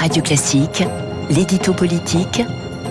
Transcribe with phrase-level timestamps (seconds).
[0.00, 0.82] Radio Classique,
[1.28, 2.40] l'édito politique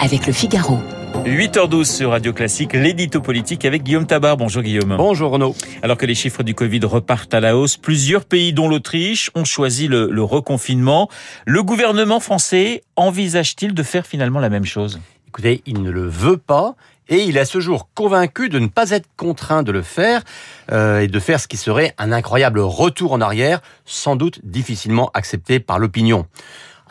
[0.00, 0.78] avec le Figaro.
[1.26, 4.38] 8h12 sur Radio Classique, l'édito politique avec Guillaume Tabar.
[4.38, 4.96] Bonjour Guillaume.
[4.96, 5.54] Bonjour Renaud.
[5.82, 9.44] Alors que les chiffres du Covid repartent à la hausse, plusieurs pays dont l'Autriche ont
[9.44, 11.10] choisi le, le reconfinement.
[11.44, 14.98] Le gouvernement français envisage-t-il de faire finalement la même chose?
[15.28, 16.74] Écoutez, il ne le veut pas
[17.10, 20.22] et il est à ce jour convaincu de ne pas être contraint de le faire
[20.72, 25.10] euh, et de faire ce qui serait un incroyable retour en arrière, sans doute difficilement
[25.12, 26.26] accepté par l'opinion.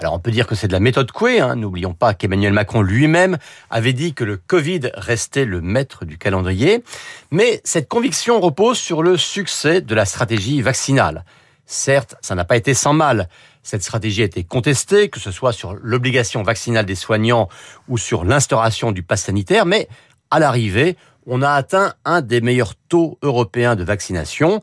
[0.04, 1.56] Alors on peut dire que c'est de la méthode Coué, hein.
[1.56, 3.38] n'oublions pas qu'Emmanuel Macron lui-même
[3.70, 6.84] avait dit que le Covid restait le maître du calendrier,
[7.32, 11.24] mais cette conviction repose sur le succès de la stratégie vaccinale.
[11.66, 13.30] Certes, ça n'a pas été sans mal.
[13.64, 17.48] Cette stratégie a été contestée, que ce soit sur l'obligation vaccinale des soignants
[17.88, 19.88] ou sur l'instauration du pass sanitaire, mais
[20.30, 24.62] à l'arrivée, on a atteint un des meilleurs taux européens de vaccination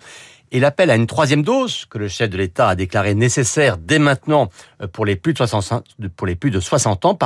[0.52, 3.98] et l'appel à une troisième dose, que le chef de l'État a déclaré nécessaire dès
[3.98, 4.50] maintenant
[4.82, 7.18] euh, pour les plus de 60, pour les plus de 60 ans,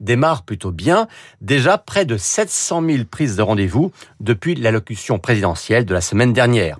[0.00, 1.08] démarre plutôt bien.
[1.40, 6.78] Déjà près de 700 000 prises de rendez-vous depuis l'allocution présidentielle de la semaine dernière.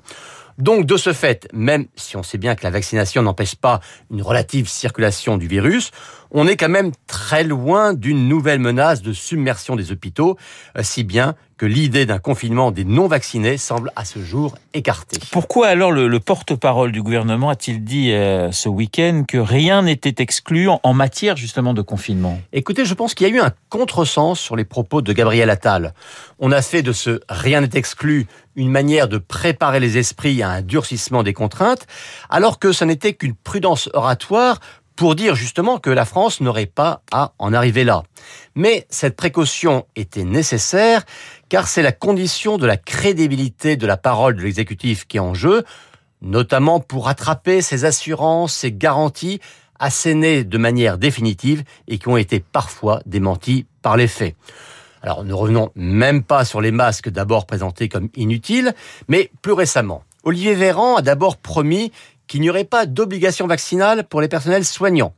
[0.58, 3.80] Donc, de ce fait, même si on sait bien que la vaccination n'empêche pas
[4.10, 5.90] une relative circulation du virus,
[6.30, 10.36] on est quand même très loin d'une nouvelle menace de submersion des hôpitaux,
[10.76, 15.20] euh, si bien que l'idée d'un confinement des non-vaccinés semble à ce jour écartée.
[15.30, 20.20] Pourquoi alors le, le porte-parole du gouvernement a-t-il dit euh, ce week-end que rien n'était
[20.20, 22.40] exclu en, en, matière justement de confinement?
[22.52, 25.94] Écoutez, je pense qu'il y a eu un contresens sur les propos de Gabriel Attal.
[26.40, 30.50] On a fait de ce rien n'est exclu une manière de préparer les esprits à
[30.50, 31.86] un durcissement des contraintes,
[32.28, 34.58] alors que ce n'était qu'une prudence oratoire
[35.02, 38.04] pour dire justement que la France n'aurait pas à en arriver là.
[38.54, 41.02] Mais cette précaution était nécessaire
[41.48, 45.34] car c'est la condition de la crédibilité de la parole de l'exécutif qui est en
[45.34, 45.64] jeu,
[46.20, 49.40] notamment pour attraper ces assurances, ces garanties
[49.80, 54.36] assénées de manière définitive et qui ont été parfois démenties par les faits.
[55.02, 58.72] Alors ne revenons même pas sur les masques d'abord présentés comme inutiles,
[59.08, 60.04] mais plus récemment.
[60.24, 61.90] Olivier Véran a d'abord promis
[62.32, 65.14] qu'il n'y aurait pas d'obligation vaccinale pour les personnels soignants.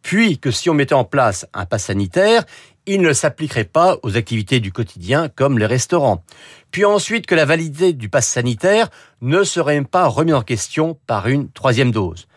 [0.00, 2.46] Puis que si on mettait en place un pass sanitaire,
[2.86, 6.24] il ne s'appliquerait pas aux activités du quotidien comme les restaurants.
[6.70, 8.88] Puis ensuite que la validité du pass sanitaire
[9.20, 12.28] ne serait pas remise en question par une troisième dose.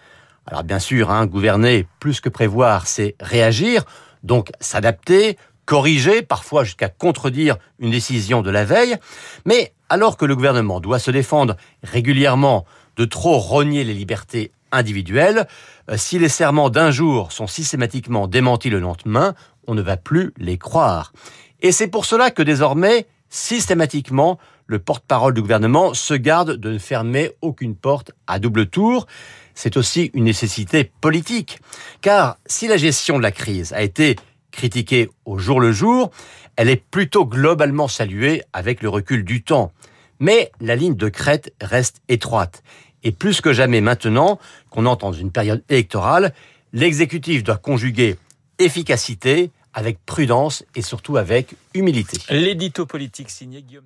[0.45, 3.85] Alors bien sûr, hein, gouverner plus que prévoir, c'est réagir,
[4.23, 8.97] donc s'adapter, corriger, parfois jusqu'à contredire une décision de la veille.
[9.45, 12.65] Mais alors que le gouvernement doit se défendre régulièrement
[12.97, 15.47] de trop rogner les libertés individuelles,
[15.89, 19.33] euh, si les serments d'un jour sont systématiquement démentis le lendemain,
[19.67, 21.13] on ne va plus les croire.
[21.61, 26.77] Et c'est pour cela que désormais, systématiquement, le porte-parole du gouvernement se garde de ne
[26.77, 29.07] fermer aucune porte à double tour.
[29.55, 31.59] C'est aussi une nécessité politique.
[32.01, 34.17] Car si la gestion de la crise a été
[34.51, 36.11] critiquée au jour le jour,
[36.57, 39.71] elle est plutôt globalement saluée avec le recul du temps.
[40.19, 42.63] Mais la ligne de crête reste étroite.
[43.03, 46.33] Et plus que jamais maintenant qu'on entre dans une période électorale,
[46.73, 48.17] l'exécutif doit conjuguer
[48.59, 52.17] efficacité avec prudence et surtout avec humilité.
[52.29, 53.85] L'édito politique signé Guillaume.